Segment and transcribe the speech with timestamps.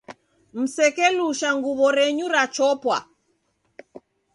[0.57, 2.97] Msekelusha nguw'o renyu rachopwa.